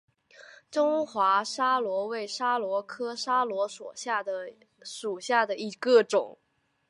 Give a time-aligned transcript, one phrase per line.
[0.71, 3.67] 中华桫椤为桫椤科桫椤
[4.83, 6.39] 属下的一个种。